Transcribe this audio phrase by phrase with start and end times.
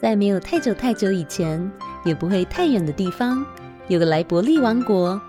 [0.00, 1.70] 在没有太久太久以前，
[2.06, 3.44] 也不会太远的地方，
[3.86, 5.20] 有个莱伯利王国。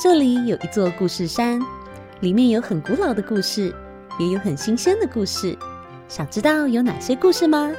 [0.00, 1.60] 这里有一座故事山，
[2.20, 3.74] 里面有很古老的故事，
[4.20, 5.58] 也有很新鲜的故事。
[6.06, 7.72] 想知道有哪些故事吗？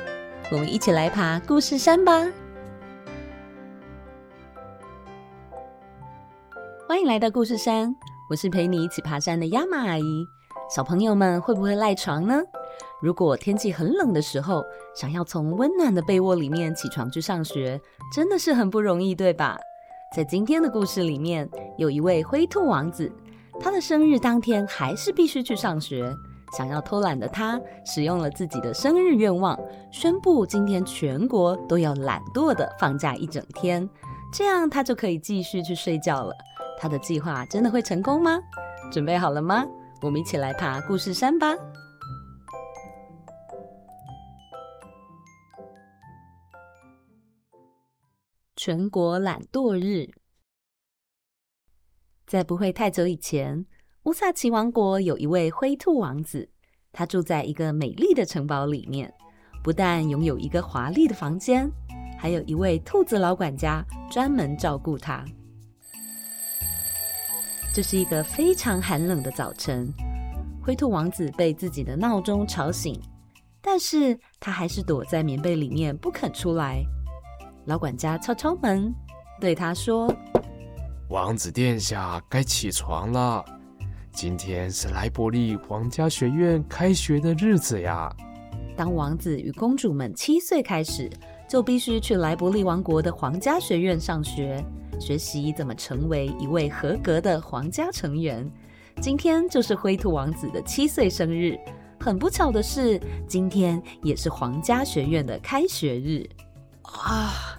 [0.52, 2.28] 我们一起来爬故事山吧！
[6.86, 7.96] 欢迎来到故事山，
[8.30, 10.28] 我是陪你一起爬山的亚玛阿姨。
[10.70, 12.42] 小朋友们会不会赖床呢？
[13.02, 14.64] 如果天气很冷的时候，
[14.96, 17.82] 想要从温暖的被窝里面起床去上学，
[18.14, 19.58] 真的是很不容易，对吧？
[20.16, 23.12] 在今天的故事里面，有一位灰兔王子，
[23.60, 26.14] 他的生日当天还是必须去上学。
[26.56, 29.58] 想要偷懒的他，使用了自己的生日愿望，
[29.90, 33.90] 宣布今天全国都要懒惰的放假一整天，
[34.34, 36.36] 这样他就可以继续去睡觉了。
[36.78, 38.38] 他的计划真的会成功吗？
[38.92, 39.66] 准备好了吗？
[40.02, 41.56] 我们一起来爬故事山吧！
[48.64, 50.08] 全国懒惰日，
[52.28, 53.66] 在不会太久以前，
[54.04, 56.48] 乌萨奇王国有一位灰兔王子，
[56.92, 59.12] 他住在一个美丽的城堡里面，
[59.64, 61.68] 不但拥有一个华丽的房间，
[62.20, 65.26] 还有一位兔子老管家专门照顾他。
[67.74, 69.92] 这是一个非常寒冷的早晨，
[70.64, 73.02] 灰兔王子被自己的闹钟吵醒，
[73.60, 76.84] 但是他还是躲在棉被里面不肯出来。
[77.66, 78.92] 老管家敲敲门，
[79.40, 80.12] 对他说
[81.10, 83.46] ：“王子殿下，该起床了。
[84.12, 88.12] 今天是莱伯利皇家学院开学的日子呀。
[88.76, 91.08] 当王子与公主们七岁开始，
[91.48, 94.64] 就必须去莱伯利王国的皇家学院上学，
[95.00, 98.50] 学习怎么成为一位合格的皇家成员。
[99.00, 101.56] 今天就是灰兔王子的七岁生日。
[102.00, 106.28] 很不巧的是，今天也是皇家学院的开学日。”
[106.84, 107.58] 啊，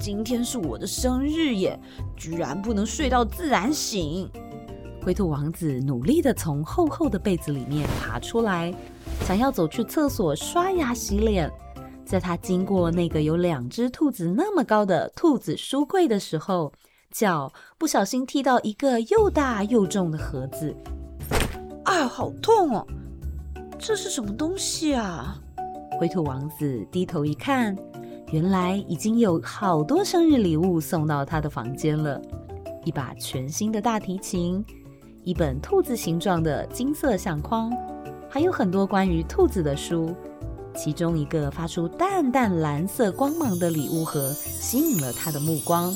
[0.00, 1.78] 今天是我的生日耶！
[2.16, 4.30] 居然不能睡到自然醒。
[5.02, 8.74] 灰兔王子努力地从厚厚的被子里面爬出来，
[9.22, 11.50] 想要走去厕所刷牙洗脸。
[12.04, 16.72] 在他经过那个有两只兔子那么高的兔子书柜的时候，
[17.10, 20.74] 脚不小心踢到一个又大又重的盒子。
[21.84, 22.86] 啊，好痛哦！
[23.78, 25.38] 这是什么东西啊？
[25.98, 27.74] 灰兔王子低头一看。
[28.32, 32.20] 原来已经有好多生日礼物送到他的房间了，
[32.84, 34.64] 一把全新的大提琴，
[35.24, 37.72] 一本兔子形状的金色相框，
[38.28, 40.14] 还有很多关于兔子的书。
[40.76, 45.92] 其中一个发出淡淡蓝色光芒的礼物盒吸引了他的目光。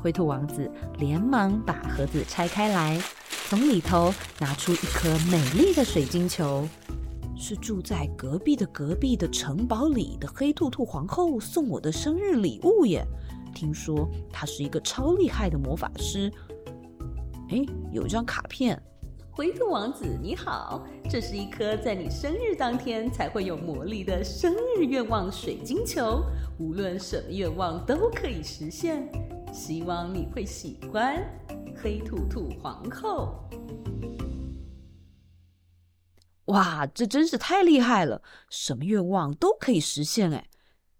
[0.00, 3.02] 灰兔王子连忙把盒子拆开来，
[3.48, 6.68] 从里头拿出一颗美丽的水晶球。
[7.42, 13.04] 是住在隔壁的隔壁的城堡里的黑兔兔皇后送我的生日礼物耶！
[13.52, 16.32] 听说她是一个超厉害的魔法师。
[17.50, 18.80] 哎，有一张卡片。
[19.32, 26.22] 灰兔王子你好，这是一颗在你生日当天才会有魔力的生日愿望水晶球，
[26.60, 29.10] 无论什么愿望都可以实现。
[29.52, 31.20] 希望你会喜欢，
[31.74, 33.34] 黑兔兔皇后。
[36.46, 38.22] 哇，这真是太厉害了！
[38.50, 40.48] 什么愿望都可以实现哎！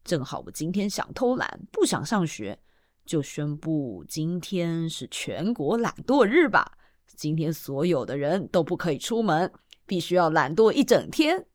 [0.04, 2.58] 正好我今天想偷懒，不想上学，
[3.04, 6.78] 就宣布今天是全国懒惰日吧。
[7.16, 9.53] 今天所有的人都不可以出门，
[9.84, 11.47] 必须要懒惰一整天。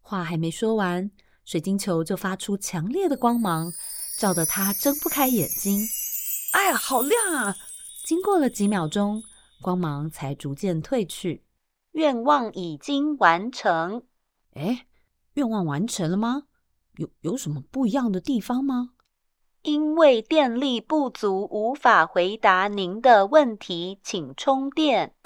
[0.00, 1.10] 话还没说完，
[1.44, 3.72] 水晶球就发出强烈的光芒，
[4.18, 5.80] 照得他睁不开眼睛。
[6.52, 7.56] 哎呀，好亮啊！
[8.04, 9.22] 经过了几秒钟，
[9.60, 11.42] 光芒才逐渐褪去。
[11.98, 14.04] 愿望已经完成。
[14.54, 14.86] 哎，
[15.34, 16.44] 愿望完成了吗？
[16.94, 18.90] 有有什么不一样的地方吗？
[19.62, 25.16] 因为电力不足，无法回答您的问题，请充电。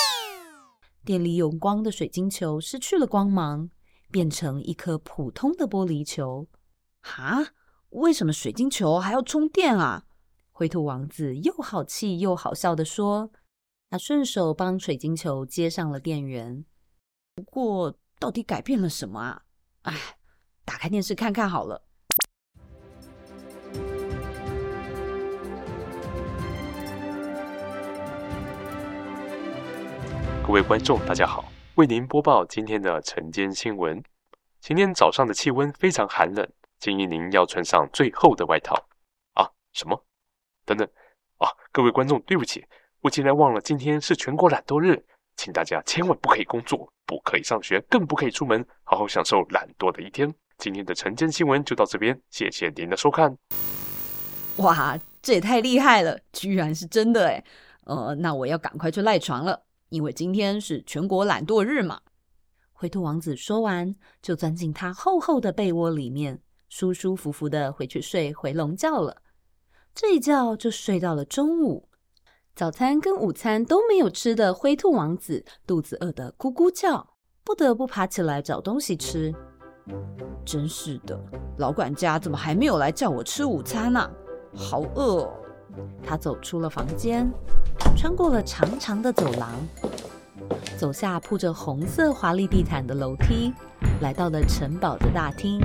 [1.05, 3.69] 电力用光的水晶球失去了光芒，
[4.11, 6.47] 变成一颗普通的玻璃球。
[7.03, 7.49] 哈？
[7.91, 10.05] 为什么水晶球还要充电啊？
[10.51, 13.31] 灰兔王子又好气又好笑的说。
[13.93, 16.65] 他顺手帮水晶球接上了电源，
[17.35, 19.43] 不过到底改变了什么啊？
[19.83, 19.95] 哎，
[20.65, 21.85] 打开电视看看好了。
[30.43, 34.03] 各位观众，大家好，为您播报今天的晨间新闻。
[34.59, 38.75] 今天早上的气温非常寒冷，建议您要穿上最厚的外套。
[39.35, 39.51] 啊？
[39.75, 40.03] 什么？
[40.65, 40.89] 等等
[41.37, 41.47] 啊！
[41.71, 42.65] 各位观众，对不起。
[43.03, 45.05] 我竟然忘了，今天是全国懒惰日，
[45.37, 50.33] 请大家千万不可以工作，不可以上学，更不可以出门，好好享受懒惰的一天。
[50.57, 53.37] 今天的晨间新闻就到这边，谢谢您的收看。
[54.59, 57.45] 哇，这也太厉害了，居然是真的诶。
[57.87, 62.01] 呃，那我要赶快去赖床了，因为今天是全国懒惰日嘛。
[62.73, 69.21] 灰兔王子说完，就钻进他厚厚的被窝里面，舒舒服服的回去睡回笼觉了。
[69.93, 71.89] 这一觉就睡到了中午，
[72.55, 79.35] 早餐跟午餐都没有吃的灰兔王子，肚子饿得咕咕叫，不得不爬起来找东西吃。
[80.45, 81.19] 真是的，
[81.57, 84.11] 老管家怎么还没有来叫我吃午餐呢？
[84.55, 85.33] 好饿哦！
[86.05, 87.27] 他走出了房间，
[87.97, 89.51] 穿过了长长的走廊，
[90.77, 93.55] 走下铺着红色华丽地毯的楼梯，
[94.03, 95.59] 来到了城堡的大厅。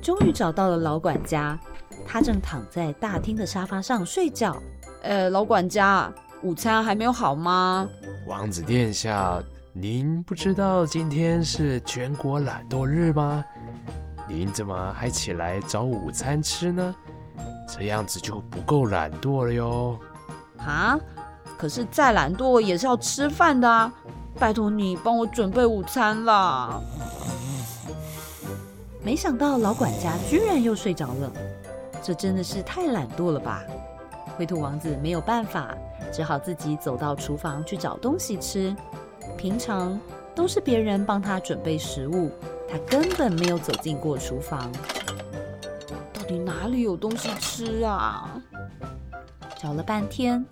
[0.00, 1.60] 终于找到了老管家，
[2.06, 4.56] 他正躺在大厅的沙发上睡觉。
[5.02, 6.12] 呃，老管家，
[6.42, 7.88] 午餐还没有好吗？
[8.26, 13.44] 王子殿下，您不知道今天是全国懒惰日吗？
[14.28, 16.94] 您怎么还起来找午餐吃呢？
[17.68, 19.98] 这样子就不够懒惰了哟。
[20.58, 20.98] 啊？
[21.58, 23.92] 可是再懒惰也是要吃饭的啊！
[24.38, 26.80] 拜托你帮我准备午餐啦。
[29.02, 31.32] 没想到老管家居然又睡着了，
[32.02, 33.64] 这真的是太懒惰了吧？
[34.36, 35.76] 灰兔王子没有办法，
[36.12, 38.74] 只好自己走到厨房去找东西吃。
[39.36, 39.98] 平常
[40.34, 42.30] 都是别人帮他准备食物，
[42.68, 44.70] 他根本没有走进过厨房。
[46.12, 48.30] 到底哪里有东西吃啊？
[49.56, 50.44] 找了半天，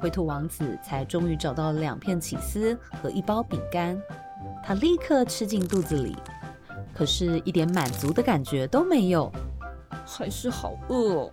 [0.00, 4.00] 灰兔王子才终于找到了两片起司和一包饼干。
[4.64, 6.16] 他立刻吃进肚子里，
[6.94, 9.30] 可是，一点满足的感觉都没有，
[10.08, 11.32] 还是好饿哦。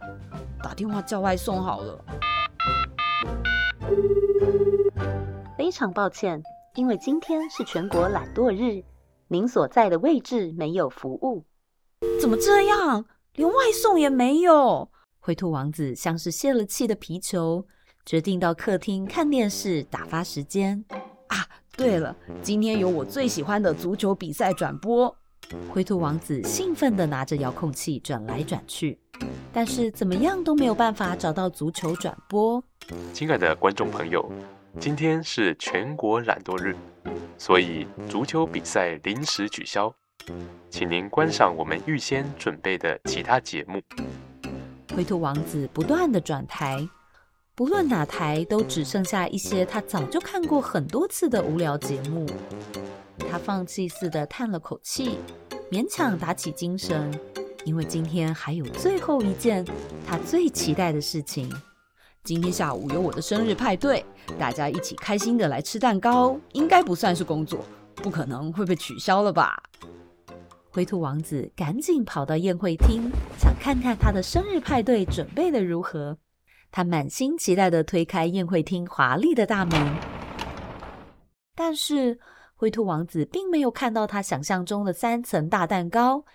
[0.62, 2.06] 打电话叫外送好了。
[5.58, 6.44] 非常抱歉，
[6.76, 8.84] 因为今天是全国懒惰日，
[9.30, 11.46] 您所在的位置没有服务。
[12.20, 13.06] 怎么这样？
[13.36, 14.90] 连外送也没有。
[15.20, 17.66] 灰兔王子像是泄了气的皮球，
[18.06, 20.84] 决定到客厅看电视打发时间。
[21.28, 25.16] 啊，对了，今天有我最喜欢的足球比赛转播。
[25.70, 28.98] 灰兔王子兴奋地拿着遥控器转来转去，
[29.54, 32.64] 但是怎么样都没有办法找到足球转播。
[33.14, 34.32] 亲爱的观众朋友，
[34.80, 36.76] 今天是全国懒惰日，
[37.38, 39.94] 所以足球比赛临时取消。
[40.70, 43.82] 请您观赏我们预先准备的其他节目。
[44.96, 46.88] 灰兔王子不断地转台，
[47.58, 52.28] 不论哪台都只剩下一些他早就看过很多次的无聊节目。
[53.32, 55.20] 他放弃似的叹了口气，
[55.72, 57.18] 勉强打起精神，
[57.64, 59.66] 因为今天还有最后一件
[60.06, 61.50] 他最期待的事情。
[62.26, 64.04] 今天下午有我的生日派对，
[64.38, 67.64] 大家一起开心的来吃蛋糕，应该不算是工作，
[67.96, 69.64] 不可能会被取消了吧？
[70.72, 73.10] 灰兔王子赶紧跑到宴会厅，
[73.40, 76.18] 想看看他的生日派对准备的如何。
[76.76, 79.96] 他满心期待的推开宴会厅华丽的大门，
[81.56, 82.20] 但是
[82.54, 86.26] 灰兔王子并没有看到他想象中的三层大蛋糕，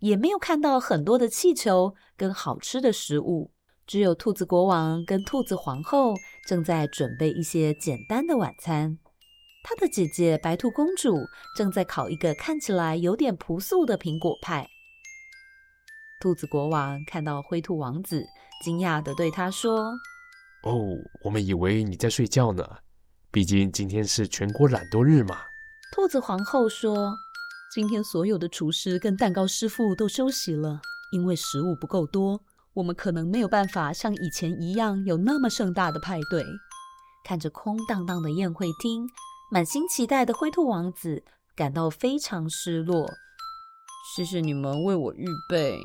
[0.00, 3.52] 也没有看到很多的气球跟好吃的食物，
[3.86, 6.12] 只有兔子国王跟兔子皇后
[6.46, 8.98] 正在准备一些简单的晚餐。
[9.64, 11.16] 他的姐姐白兔公主
[11.56, 14.68] 正在烤一个看起来有点朴素的苹果派。
[16.18, 18.24] 兔子国王看到灰兔王子，
[18.64, 19.92] 惊讶地对他说
[20.64, 22.66] ：“哦，我们以为你在睡觉呢，
[23.30, 25.36] 毕竟今天是全国懒惰日嘛。”
[25.92, 27.14] 兔子皇后说
[27.74, 30.80] ：“今天所有的厨师跟蛋糕师傅都休息了，
[31.12, 32.40] 因为食物不够多，
[32.72, 36.44] 我们可能没有办法像以前一样有那么盛大的派对。”
[37.24, 39.06] 看着空荡荡的宴会厅。
[39.48, 41.22] 满心期待的灰兔王子
[41.54, 43.08] 感到非常失落。
[44.12, 45.78] 谢谢你们为我预备，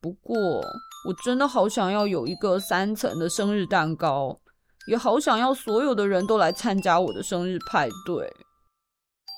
[0.00, 0.36] 不过
[1.06, 4.40] 我真的好想要有一个三层的生日蛋糕，
[4.88, 8.32] 也好想要所有的人都来参加我的生日派对。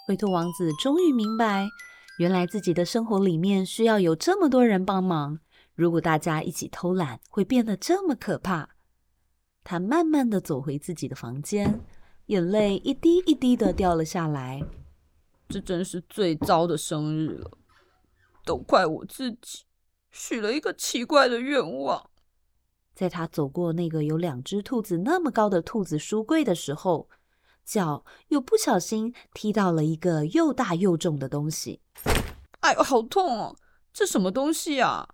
[0.07, 1.69] 灰兔王子终于明白，
[2.19, 5.39] 原来自己的生活里面需要有这么多人帮忙。
[5.75, 8.71] 如果大家一起偷懒，会变得这么可怕。
[9.63, 11.81] 他慢慢的走回自己的房间。
[12.27, 14.63] 眼泪一滴一滴的掉了下来，
[15.49, 17.51] 这真是最糟的生日了，
[18.45, 19.65] 都怪我自己
[20.11, 22.11] 许了一个奇怪的愿望。
[22.95, 27.09] 在他走过那个有两只兔子那么高的兔子书柜的时候，
[27.65, 31.81] 脚又不小心踢到了一个又大又重的东西。
[32.61, 33.57] 哎呦，好痛哦！
[33.93, 35.09] 这什么东西啊？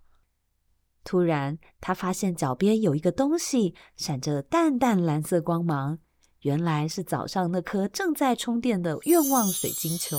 [1.03, 5.99] 突然，他发现脚边有一个东西闪着淡淡蓝色光芒。
[6.41, 10.17] 原来是早上那颗正在充电的愿望水晶球。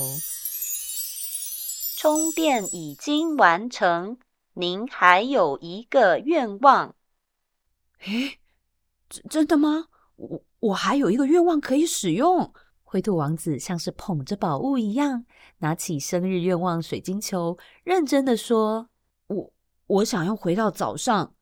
[1.96, 4.18] 充电已经完成，
[4.58, 6.94] 您还有一个愿望。
[8.06, 8.38] 诶，
[9.10, 9.88] 真真的吗？
[10.16, 12.54] 我我还有一个愿望可以使用。
[12.82, 15.26] 灰兔王子像是捧着宝物一样，
[15.58, 18.88] 拿起生日愿望水晶球，认真的说
[19.28, 19.52] ：“我
[19.86, 21.34] 我想要回到早上，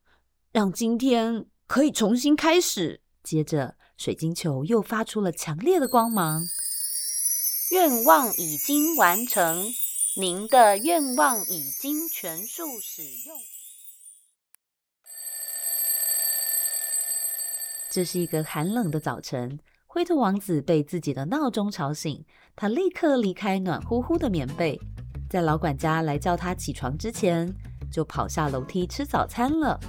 [0.50, 6.42] 让今天可以重新开始。”接着，水晶球又发出了强烈的光芒。
[7.71, 9.64] 愿望已经完成，
[10.16, 13.37] 您的愿望已经全数使用。
[17.90, 19.59] 这是一个寒冷的早晨。
[19.87, 24.80] 灰兔王子被自己的闹钟吵醒，他立刻离开暖乎乎的棉被，
[25.28, 27.52] 在老管家来叫他起床之前，
[27.90, 29.80] 就跑下楼梯吃早餐了。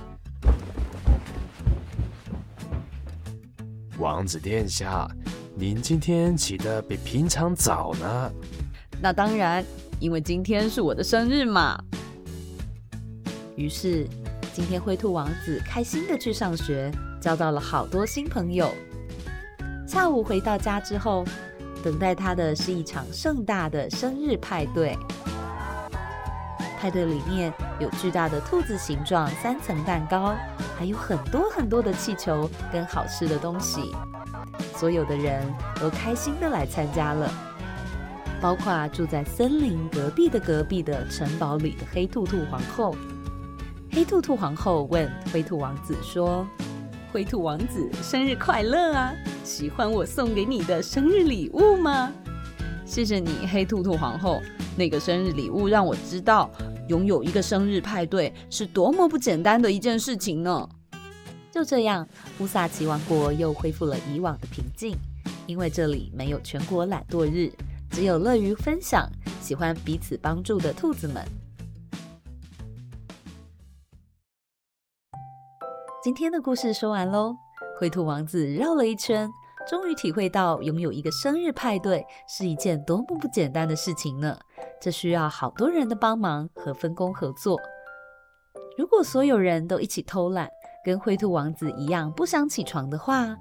[3.99, 5.07] 王子殿下，
[5.55, 8.31] 您今天起得比平常早呢？
[9.01, 9.63] 那当然，
[9.99, 11.77] 因为今天是我的生日嘛。
[13.55, 14.05] 于是，
[14.53, 18.69] 今天灰兔王子开心的去上学，交到了好多新朋友。
[19.87, 21.23] 下午回到家之后，
[21.83, 24.97] 等待他的是一场盛大的生日派对。
[26.77, 30.35] 派对里面有巨大的兔子形状三层蛋糕，
[30.77, 33.95] 还有很多很多的气球跟好吃的东西。
[34.75, 35.41] 所有的人
[35.79, 37.31] 都开心的来参加了，
[38.45, 42.95] 包括住在森林隔壁的隔壁的城堡里的黑兔兔皇后。
[43.91, 46.47] 黑兔兔皇后问灰兔王子说
[47.11, 49.11] ：“灰兔王子，生日快乐啊！”
[49.43, 52.13] 喜欢我送给你的生日礼物吗？
[52.85, 54.39] 谢谢你，黑兔兔皇后。
[54.77, 56.51] 那个生日礼物让我知道，
[56.87, 60.69] 拥有一个生日派对是多么不简单的一件事情呢。
[61.51, 64.95] 就这样，乌萨奇王国又恢复了以往的平静，
[65.47, 67.51] 因为这里没有全国懒惰日，
[67.95, 69.09] 只有乐于分享、
[69.39, 71.23] 喜欢彼此帮助的兔子们。
[76.03, 77.33] 今天的故事说完喽。
[77.79, 79.31] 灰兔王子绕了一圈，
[79.65, 84.37] 终于体会到拥有一个生日派对是一件多么不简单的事情呢。
[84.81, 87.57] 这需要好多人的帮忙和分工合作。
[88.77, 90.49] 如果所有人都一起偷懒，
[90.83, 93.37] 跟灰兔王子一样不想起床的话，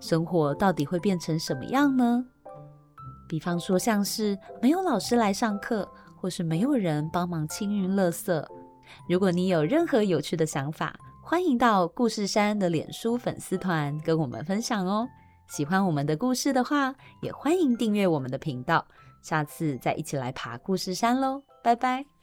[0.00, 2.24] 生活到底会变成什么样呢？
[3.28, 8.46] 比方说，像是没有老师来上课，或是没有人帮忙清运垃圾。
[9.08, 15.08] 如果你有任何有趣的想法，欢迎到故事山的脸书粉丝团跟我们分享哦！
[15.48, 18.86] 喜欢我们的故事的话，也欢迎订阅我们的频道。
[19.22, 22.15] 下次再一起来爬故事山喽，拜拜。